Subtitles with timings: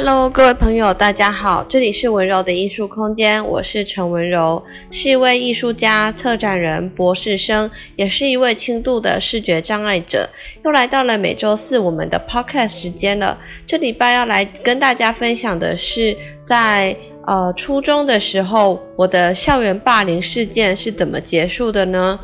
[0.00, 10.30] Hello，各位朋友，大家好，这里是雯柔的艺术空间，我是陈文柔，是一位艺术家、策展人、博士生，也是一位轻度的视觉障碍者。
[10.64, 13.36] 又来到了每周四我们的 Podcast 时间了。
[13.66, 16.96] 这礼拜要来跟大家分享的是，在
[17.26, 22.20] 呃初中的时候，我的校园霸凌事件是怎么结束的呢？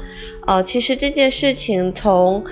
[0.47, 2.45] 呃，其实这件事情从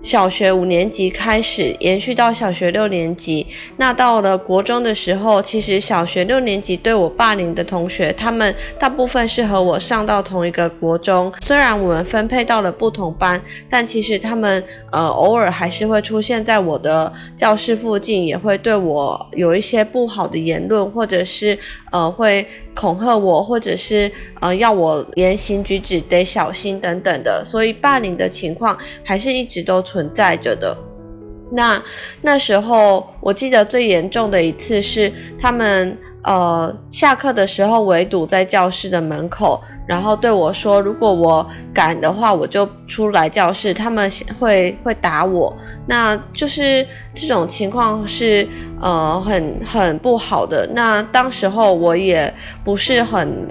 [0.00, 21.58] 小学五年级开始延续到小学六年级，那到了国中的时候，其实小学六年级对我霸凌的同学，他们大部分是和我上到同一个国中，虽然我们分配到了不同班，但其实他们呃偶尔还是会出现在我的教室附近，也会对我有一些不好的言论，或者是
[21.90, 30.76] 呃会恐吓我，或者是呃要我言行举止得小心等等的，所以霸凌的情况还是一直都存在着的。
[31.50, 31.82] 那
[32.20, 45.56] 那时候，我记得最严重的一次是他们呃下课的时候围堵在教室的门口，然后对我说，如果我敢的话，我就出来教室，他们会会打我。
[45.86, 48.46] 那就是这种情况是
[48.82, 50.68] 呃很很不好的。
[50.74, 52.30] 那当时候我也
[52.62, 53.48] 不是很。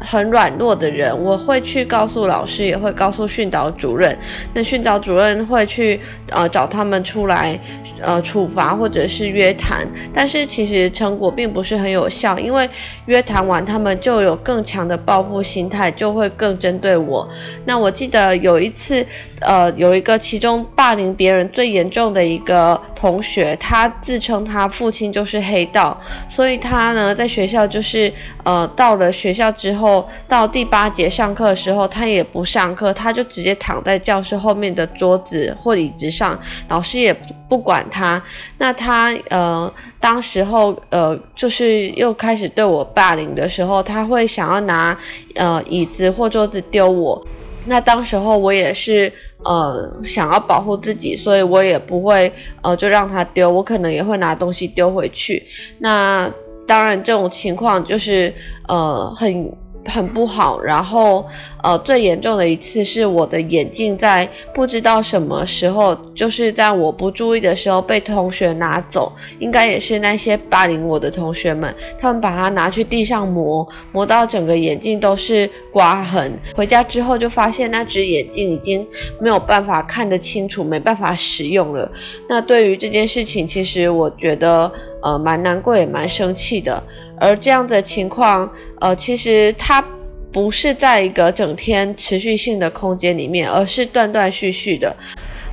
[0.00, 4.16] 很软弱的人，我会去告诉老师，也会告诉训导主任。
[4.54, 7.58] 那训导主任会去呃找他们出来
[8.00, 12.68] 呃处罚或者是约谈，但是其实成果并不是很有效，因为
[13.06, 17.28] 约谈完他们就有更强的报复心态，就会更针对我。
[17.64, 19.04] 那我记得有一次，
[19.40, 28.12] 呃，有一个其中霸凌别人最严重的一个同学，他自称他父亲就是黑道，所以他呢在学校就是
[28.44, 29.87] 呃到了学校之后。
[30.26, 37.14] 到第八节上课的时候，他也不上课，他就直接躺在教室后面的桌子或椅子上，老师也
[37.48, 38.22] 不管他。
[38.58, 44.96] 那他呃，当时候呃，就是又开始对我霸凌的时候，他会想要拿
[45.34, 47.26] 呃椅子或桌子丢我。
[47.66, 49.12] 那当时候我也是
[49.44, 52.32] 呃想要保护自己，所以我也不会
[52.62, 55.44] 呃就让他丢，我可能也会拿东西丢回去。
[55.78, 56.30] 那
[56.66, 58.34] 当然这种情况就是
[58.68, 59.50] 呃很。
[59.86, 61.26] 很不好，然后
[61.62, 76.32] 呃，最严重的一次是我的眼镜在不知道什么时候，就是在我不注意的时候被同学拿走，应该也是那些霸凌我的同学们，他们把它拿去地上磨，磨到整个眼镜都是刮痕。
[76.54, 78.86] 回家之后就发现那只眼镜已经
[79.20, 81.90] 没有办法看得清楚，没办法使用了。
[82.28, 84.70] 那对于这件事情，其实我觉得
[85.02, 86.82] 呃蛮难过也蛮生气的。
[87.20, 89.84] 而这样的情况，呃，其实它
[90.32, 94.94] 不是在一个整天持续性的空间里面，而是断断续续的。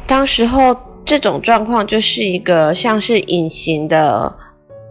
[0.06, 4.32] 当时候这种状况就是一个像是隐形的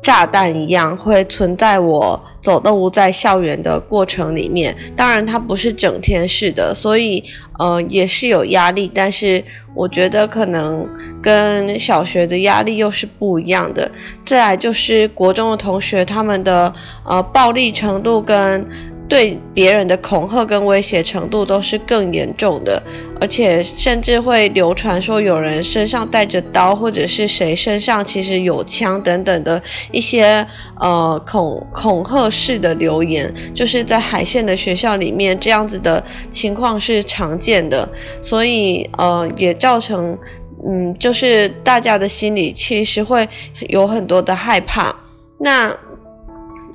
[0.05, 4.77] 炸弹一样，会存在我走动在校园的过程里面。
[4.95, 7.25] 当然，它不是整天式的，所以。
[7.57, 9.41] 呃，也是有压力，但是
[9.77, 10.85] 我觉得可能
[11.23, 13.89] 跟小学的压力又是不一样的。
[14.27, 18.67] 再来就是国中的同学，他们的呃暴力程度跟。
[19.15, 22.83] 对别人的恐吓跟威胁程度都是更严重的，
[23.21, 30.45] 而且甚至会流传说有人身上带着刀，或者是谁身上其实有枪等等的一些
[30.81, 37.89] 呃恐恐吓式的留言，就是在海线的学校里面这样子的情况是常见的，
[38.21, 40.19] 所以呃也造成
[40.67, 43.29] 嗯就是大家的心里其实会
[43.69, 44.93] 有很多的害怕。
[45.39, 45.73] 那。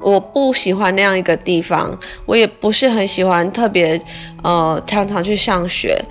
[0.02, 4.02] 我不喜欢那样一个地方，我也不是很喜欢特别
[4.44, 6.02] 呃常常去上学，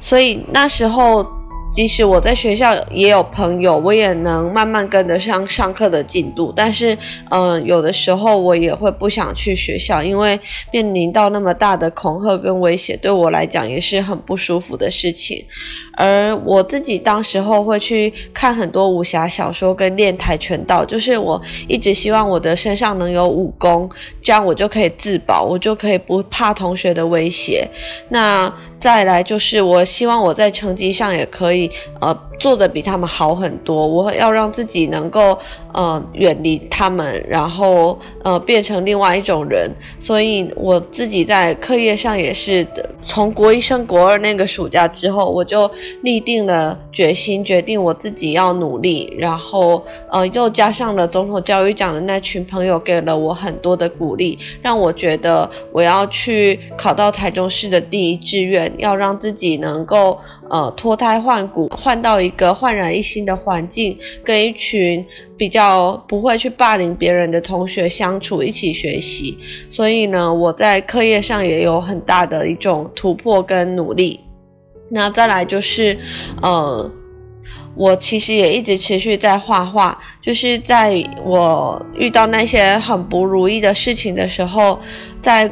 [0.00, 1.26] 所以那时候
[1.72, 6.96] 即使我在学校也有朋友，我也能慢慢跟得上上课的进度，但是
[7.30, 10.38] 嗯有的时候我也会不想去学校，因为
[10.70, 15.42] 面临到那么大的恐吓跟威胁，对我来讲也是很不舒服的事情。
[15.94, 23.88] 而我自己当时候会去看很多武侠小说跟练跆拳道，就是我一直希望我的身上能有武功，
[24.22, 27.66] 这样我就可以自保，我就可以不怕同学的威胁。
[28.08, 31.61] 那再来就是我希望我在成绩上也可以
[32.00, 35.38] 呃做的比他们好很多，我要让自己能够
[35.72, 39.70] 呃远离他们，然后呃变成另外一种人。
[40.00, 42.66] 所以我自己在课业上也是，
[43.02, 45.70] 从国一升国二那个暑假之后，我就。
[46.02, 60.18] 立定了决心，决定我自己要努力，然后呃，又加上了总统教育奖的那群朋友给了我很多的鼓励，让我觉得我要去考到台中市的第一志愿，要让自己能够
[60.50, 65.04] 呃脱胎换骨，换到一一个焕然一新的环境，跟一群
[65.36, 69.38] 比较不会去霸凌别人的同学相处，一起学习。
[69.68, 74.18] 所以呢，我在课业上也有很大的一种突破跟努力。
[74.88, 75.98] 那再来就是，
[76.40, 76.90] 呃，
[77.74, 84.80] 我其实也一直持续在画画，就是在我遇到那些很不如意的事情的时候，
[85.22, 85.50] 在。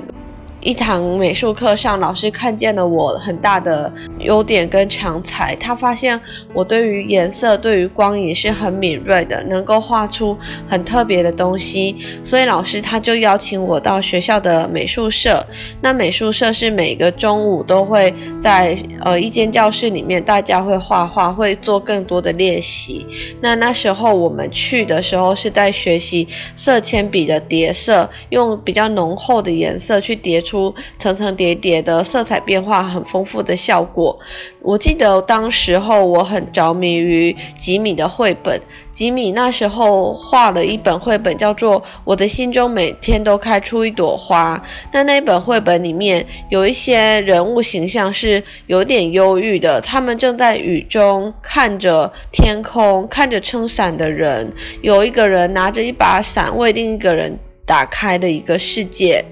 [0.63, 6.21] 一堂美术课上，老师看见了我很大的优点跟长才，他发现
[6.53, 10.37] 我对于颜色、对于光影是很敏锐的，能够画出
[10.69, 15.43] 很特别的东西，所以老师他就邀请我到学校的美术社。
[15.81, 18.13] 那美术社是每个中午都会
[18.43, 23.07] 在呃一间教室里面，大家会画画，会做更多的练习。
[23.41, 30.75] 那那时候我们去的时候是在学习色铅笔的叠色，用比较浓厚的颜色去叠出。
[30.99, 34.19] 层层叠叠的色彩变化很丰富的效果。
[34.61, 38.61] 我记得当时候我很着迷于吉米的绘本，
[38.91, 44.57] 吉米那时候画了一本绘本，叫做《我的心中每天都开出一朵花》。
[44.93, 54.51] 那那本绘本里面有一些人物形象是有点忧郁的，他们正在雨中看着天空，看着撑伞的人，
[54.83, 59.25] 有一个人拿着一把伞为另一个人打开的一个世界。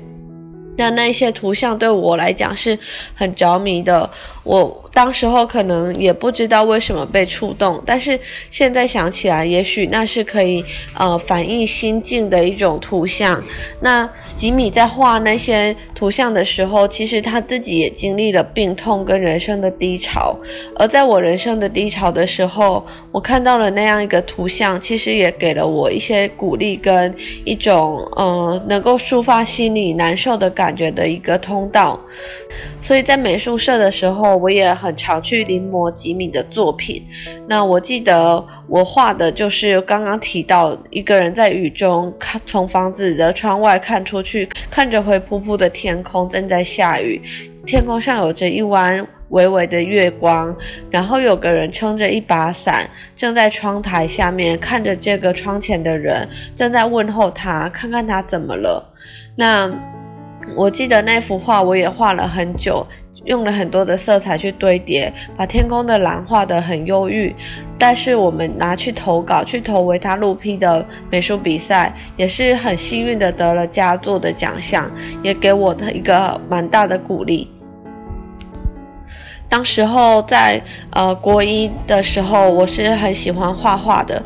[0.78, 2.78] 那那些图像对我来讲是
[3.14, 4.10] 很着迷的，
[4.44, 4.84] 我。
[4.98, 8.18] 当时候可能也不知道为什么被触动，但是
[8.50, 10.64] 现在想起来，也许那是可以
[10.98, 13.40] 呃反映心境的一种图像。
[13.80, 20.36] 那吉米在画那些图像的时候，其实他自己也经历了病痛跟人生的低潮。
[20.74, 32.00] 而在我人生的低潮的时候，我看到了那样一个图像，其实也给了我一些鼓励跟一种呃能够抒发心里难受的感觉的一个通道。
[32.82, 37.02] 所以在美术社的时候，我也很常去临摹吉米的作品。
[37.46, 47.20] 那我记得我画的就是刚刚提到一个人在雨中看，从房子的窗外看出去，看着灰扑扑的天空正在下雨，
[47.67, 50.55] 天空上有着一弯微微的月光，
[50.90, 58.94] 然后有个人撑着一把伞，正在窗台下面看着这个窗前的人，正在问候他，看看他怎么了。
[59.37, 59.70] 那。
[60.56, 62.87] 我记得那幅画，我也画了很久，
[63.24, 67.34] 用了很多的色彩去堆叠，把天空的蓝画得很忧郁。
[67.78, 74.90] 但是我们拿去投稿，去投维他露 P 的美术比赛，也是很幸运的得了佳作的奖项，
[75.22, 77.50] 也给我的一个蛮大的鼓励。
[79.48, 80.60] 当时候在
[80.90, 84.22] 呃国一的时候，我是很喜欢画画的。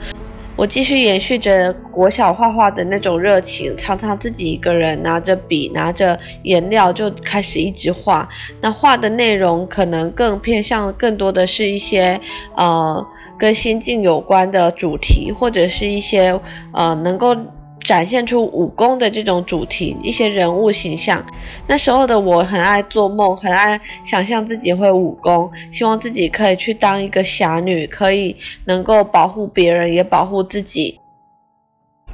[0.62, 8.28] 我继续延续着国小画画的那种热情，常常自己一个人拿着笔、拿着颜料就开始一直画。
[8.60, 12.20] 那画的内容可能更偏向更多的是一些
[12.54, 13.04] 呃
[13.36, 16.38] 跟心境有关的主题，或者是一些
[16.72, 17.36] 呃能够。
[17.84, 21.24] 展现出武功的这种主题，一些人物形象。
[21.66, 31.01] 那时候的我很爱做梦，很爱想象自己会武功，希望自己可以去当一个侠女，可以能够保护别人，也保护自己。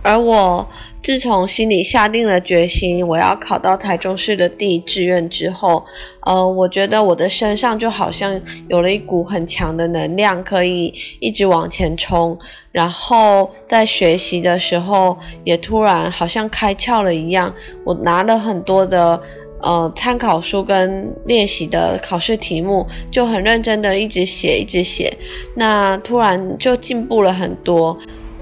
[0.02, 0.66] 而我
[1.02, 5.84] 自从心里下定了决心，我要考到台中市的第一志愿之后，
[6.20, 12.38] 呃，我觉得我的身上就好像有了一股很强的能量，可以一直往前冲。
[12.72, 17.52] 然后在学习的时候，也突然好像开窍了一样。
[17.84, 19.20] 我拿了很多的
[19.62, 25.12] 呃参考书跟练习的考试题目，就很认真的一直写，一直写。
[25.54, 27.98] 那突然就进步了很多。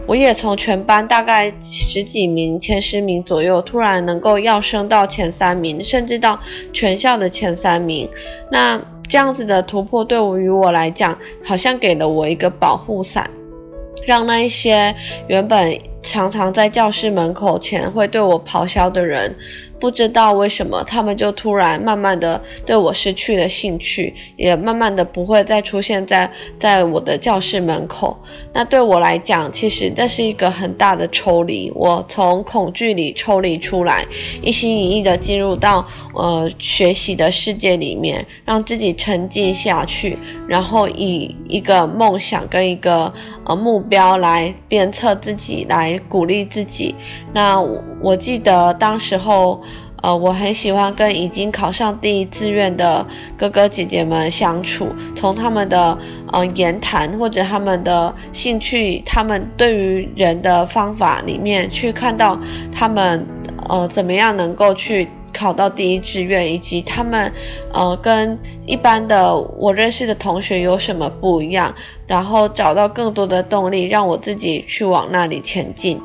[0.06, 6.38] 我也从全班大概十几名、前十名左右，突然能够跃升到前三名，甚至到
[6.72, 8.08] 全校的前三名。
[8.50, 13.28] 那这样子的突破，对于我来讲，好像给了我一个保护伞，
[14.06, 14.94] 让那一些
[15.26, 19.34] 原本常常在教室门口前会对我咆哮的人。
[19.78, 28.18] 不知道为什么，他们就突然慢慢的对我失去了兴趣，也慢慢的不会再出现在在我的教室门口。
[28.54, 34.02] 那对我来讲，其实这是一个很大的抽离，我从恐惧里抽离出来，
[34.40, 43.12] 一心一意的进入到呃学习的世界里面，让自己沉浸下去，然后以一个梦想跟一个
[43.44, 46.94] 呃目标来鞭策自己，来鼓励自己。
[47.32, 47.60] 那
[48.00, 49.62] 我，记得当时候。
[50.02, 53.04] 呃，我很喜欢跟已经考上第一志愿的
[53.36, 55.98] 哥哥姐姐们相处，从他们的
[56.32, 62.38] 呃言谈或者他们的兴趣，他们对于人的方法里面去看到
[62.72, 63.26] 他们
[63.68, 67.32] 呃怎么样能够去考到第一志愿，以及他们
[67.72, 71.74] 呃跟一般的我认识的同学有什么不一样，
[72.06, 76.00] 然后找到更多的动力，让我自己去往那里前进。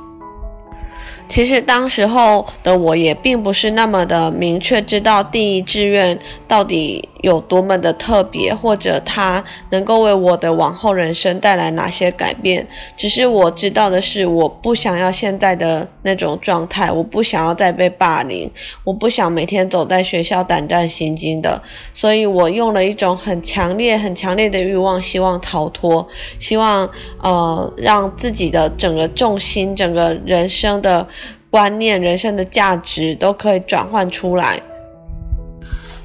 [1.29, 12.67] 其实当时候的我也并不是那么的明确知道第一志愿到底有多么的特别，或者它能够为我的往后人生带来哪些改变。
[12.97, 18.49] 只是我知道的是，我不想要现在的那种状态，我不想要再被霸凌，
[18.83, 21.61] 我不想每天走在学校胆战心惊的。
[21.93, 26.07] 所以我用了一种很强烈、很强烈的欲望，希望逃脱，
[26.39, 26.89] 希望
[27.21, 31.07] 呃让自己的整个重心、整个人生的。
[31.51, 34.57] 观念、人生的价值都可以转换出来，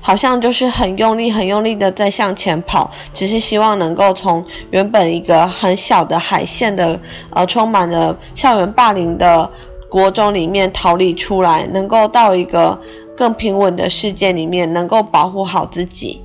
[0.06, 6.96] 好像就是很用力、很用力的在向前跑，只是希望能够从原本一个很小的海线的
[7.30, 9.50] 呃充满了校园霸凌的
[9.88, 12.80] 国中里面逃离出来，能够到一个
[13.16, 16.20] 更平稳的世界里面，能够保护好自己。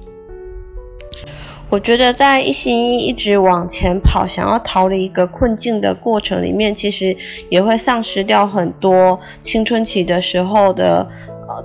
[1.68, 7.18] 我觉得在一心一一直往前跑，想要逃离一个困境的过程里面，其实
[7.50, 11.10] 也会丧失掉很多青春期的时候的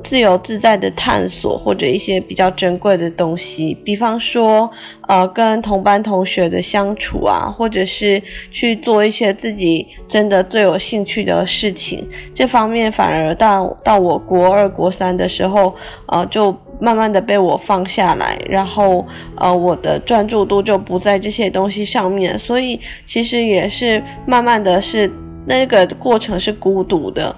[0.03, 4.71] 自由自在的探索，或者一些比较珍贵的东西，比方说
[5.09, 15.75] 呃跟同班同学的相处啊，或者是去做一些自己真的最有兴趣的事情，这方面反而到到我国二国三的时候，
[16.07, 16.57] 呃就。
[16.79, 19.03] 慢慢的被我放下来，然后
[19.37, 25.11] 呃，我的专注度就不在这些东西上面，所以其实也是慢慢的是
[25.47, 27.35] 那个过程是孤独的。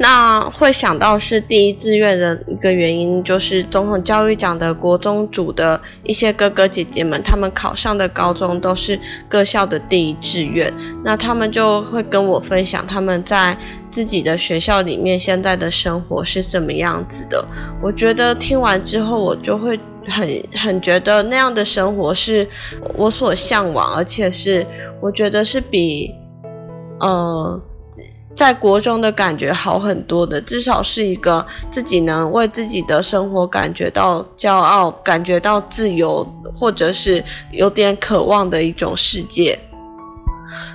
[0.00, 10.72] 那会想到是第一志愿的一个原因，就是总统教育奖的国中组的一些哥哥姐姐们，他们考上的高中都是各校的第一志愿，
[11.04, 13.58] 那他们就会跟我分享他们在
[13.90, 17.44] 自己的学校里面现在的生活是什么样子的。
[17.82, 22.46] 我觉得听完之后，我就会很很觉得那样的生活是
[22.94, 24.64] 我所向往，而且是
[25.02, 26.14] 我觉得是比
[27.00, 27.60] 呃。
[28.38, 39.58] 在国中的感觉好很多的，至少是一个自己能为自己的生活感觉到骄傲、感觉到自由，或者是有点渴望的一种世界。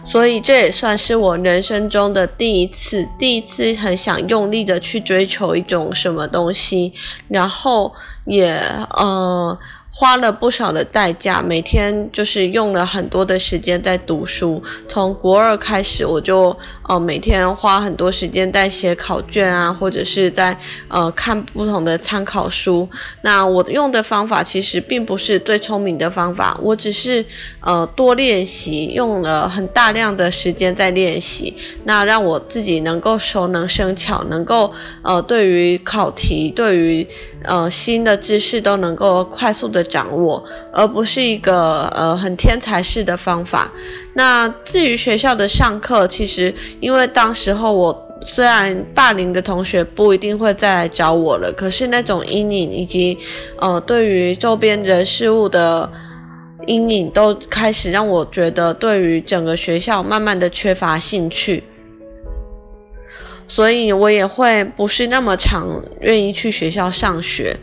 [0.03, 6.91] 所以这也算是我人生中的第一次，第一次很想用力的去追求一种什么东西，
[7.29, 7.93] 然后
[8.25, 8.51] 也
[8.89, 9.57] 呃。
[9.95, 14.61] 花了不少的代价，每天就是用了很多的时间在读书。
[14.89, 16.55] 从国二开始，我就
[16.89, 20.57] 呃每天花很多时间在写考卷啊，或者是在
[20.87, 22.89] 呃看不同的参考书。
[23.21, 27.23] 那我用的方法其实并不是最聪明的方法，我只是
[27.59, 31.55] 呃多练习，用了很大量的时间在练习。
[31.83, 34.73] 那让我自己能够熟能生巧，能够
[35.03, 37.07] 呃对于考题，对于
[37.43, 39.82] 呃新的知识都能够快速的。
[39.83, 43.71] 掌握，而不是一个呃很天才式的方法。
[44.13, 53.17] 那至于学校的上课，其实因为当时候我虽然霸凌的同学不一定会再来找我了，可是那种阴影以及
[53.59, 55.89] 呃对于周边人事物的
[56.67, 61.61] 阴影，都开始让我觉得对于整个学校慢慢的缺乏兴趣，
[63.45, 65.67] 所以我也会不是那么常
[65.99, 67.57] 愿意去学校上学。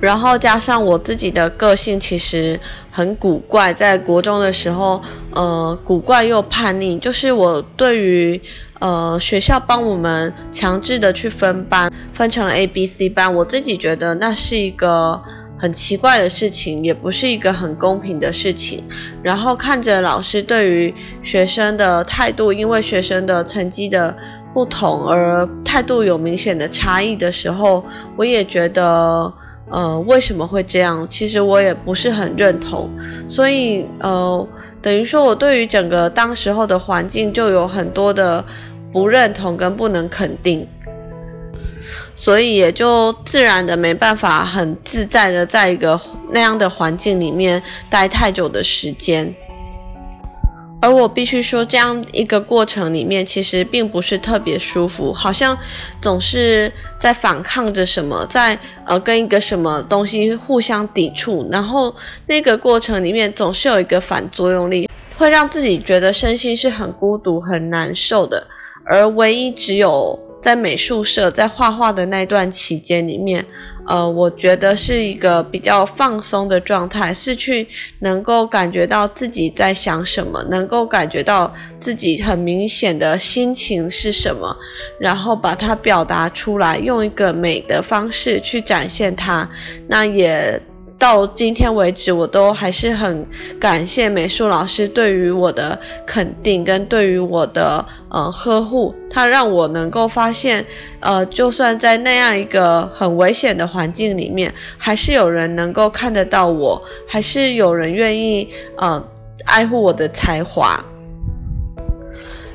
[0.00, 2.58] 然后加上我自己的个性其实
[2.90, 5.02] 很古怪，在国中的时候，
[5.32, 6.96] 呃，古怪又叛逆。
[7.00, 8.40] 就是我对于
[8.78, 15.20] 呃学校帮我们强制的去分班，分成 A、B、C 班，我自己觉得那是一个
[15.58, 18.84] 很奇怪的事情，也不是一个很公平的事情。
[19.20, 24.16] 然后看着老师对于学生的态度，因为学生的成绩的
[24.54, 27.84] 不同而态度有明显的差异的时候，
[28.16, 29.32] 我也觉得。
[29.70, 31.06] 呃，为什么会这样？
[31.10, 32.88] 其实我也不是很认同，
[33.28, 34.48] 所以呃，
[34.80, 38.44] 等于说我对于整个当时候的环境就有很多的
[38.92, 40.66] 不认同跟不能肯定，
[42.16, 49.34] 所以也就自然的没办法很自在的在一个那样的环境里面待太久的时间。
[50.80, 55.58] 而我必须说，这样一个过程里面，其实并不是特别舒服，好像
[56.00, 61.94] 总是在反抗着什么，在呃跟一个什么东西互相抵触，然后
[62.26, 68.46] 那个过程里面总是有一个反作用力，会让自己觉得身心是很孤独、很难受的。
[68.84, 73.44] 而唯一只有在美术社在画画的那段期间里面，
[73.86, 77.66] 呃，我觉得是一个比较放松的状态，是去
[77.98, 84.56] 能够感觉到自己在想什么，能够感觉到自己很明显的心情是什么，
[85.00, 89.48] 然后把它表达出来，用一个美的方式去展现它，
[89.88, 90.60] 那也。
[90.98, 93.24] 到今天为止，我都还是很
[93.60, 100.66] 感谢美术老师对于我的肯定跟对于我的呃呵护，他让我能够发现，
[100.98, 109.00] 呃，就算在那样一个很危险的环境里面，还是有人能够看得到我，还是有人愿意呃
[109.44, 110.84] 爱护我的才华。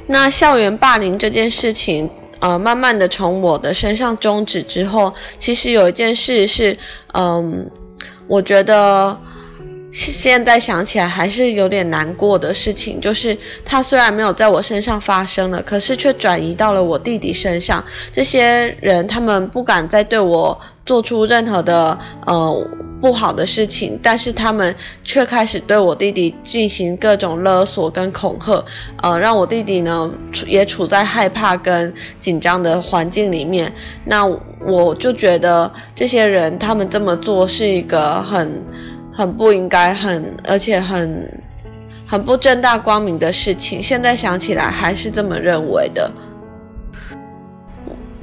[0.06, 2.10] 那校园霸凌这件事情，
[2.40, 6.78] 呃，慢慢的从我的身上终止之后，其实有一件事是，
[7.14, 7.66] 嗯。
[8.28, 9.18] 我觉得
[9.92, 17.84] 现在想起来还是有点难过的事情，就是他虽然没有在我身上发生了，可是却转移到了我弟弟身上。
[18.12, 22.68] 这些人他们不敢再对我做出任何的呃
[23.04, 28.64] 不好的事情，但是他们却开始对我弟弟进行各种勒索跟恐吓，
[29.02, 30.10] 呃，让我弟弟呢
[30.48, 33.70] 也处在害怕跟紧张的环境里面。
[34.06, 34.26] 那。
[34.66, 38.50] 我就觉得这些人他们这么做是一个很
[39.12, 41.44] 很不应该、很而且很
[42.08, 43.84] 很不正大光明的事情。
[43.84, 46.10] 现在想起来还是这么认为的。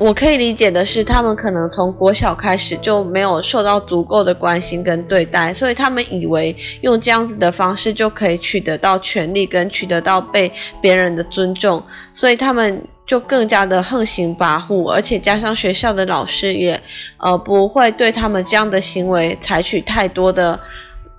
[0.00, 11.80] 我可以理解的是，他们可能从国小开始就没有受到足够的关心跟对待，所以他们以为用这样子的方式就可以取得到权利跟取得到被别人的尊重，
[12.14, 12.82] 所以他们。
[13.06, 16.80] 就更加的横行跋扈，而且加上学校的老师也，
[17.16, 20.56] 呃，不会对他们这样的行为采取太多的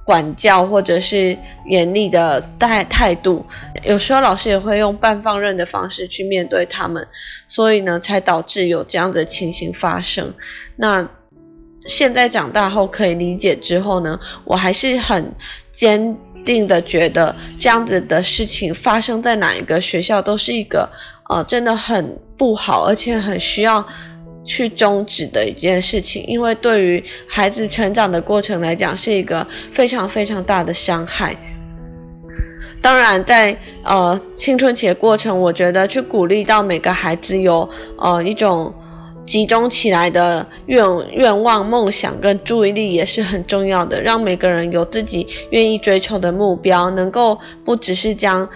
[0.04, 3.46] 管教或者是严厉的态态度，
[3.84, 7.08] 有时候老师也会用半放任的方式去面对他们，
[7.48, 10.34] 所以呢，才导致有这样子的情形发生。
[10.76, 11.08] 那
[11.86, 15.32] 现在长大后可以理解之后呢，我还是很
[15.72, 20.90] 坚定的觉得这样子的事情发生在哪一个学校都是一个。
[21.30, 23.82] 呃，真的很不好，而且很需要
[24.44, 31.36] 去终止的一件事情，因为对于孩子成长的过程来讲，是一个非常非常大的伤害。
[32.82, 38.74] 当然在，呃青春期的过程，我觉得去鼓励到每个孩子有呃一种
[39.24, 48.50] 集中起来的愿愿望、梦想跟注意力，也是很重要的，让每个人有自己愿意追求的目标，能够不只是将。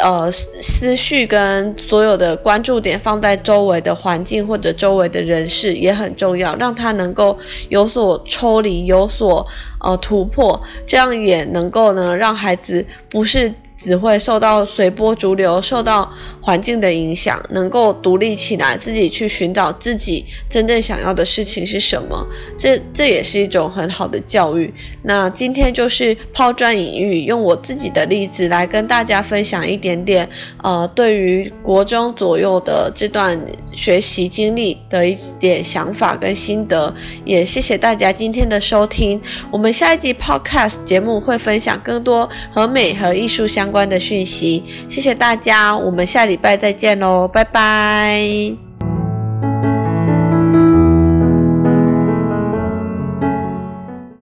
[0.00, 9.46] 呃，思绪跟所有的关注点放在周围的环境或者周围的人事也很重要，让他能够有所抽离，有所
[9.80, 13.52] 呃突破，这样也能够呢让孩子不是。
[13.82, 16.08] 只会受到随波逐流，受到
[16.40, 22.24] 环境的影响，能够独立起来，自己去寻找自己真正想要的事情是什么。
[22.56, 24.72] 这这也是一种很好的教育。
[25.02, 30.28] 那今天就是抛砖引玉，用我自己的例子来跟大家分享一点点，
[30.62, 33.36] 呃，对于国中左右的这段
[33.74, 36.94] 学习经历的一点想法跟心得。
[37.24, 39.20] 也谢谢大家今天的收听。
[39.50, 48.71] 我们下一集 Podcast 节目会分享更多和美和艺术相关的讯息，谢谢大家，我们下礼拜再见喽，拜拜。